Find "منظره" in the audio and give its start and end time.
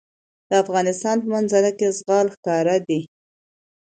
1.33-1.71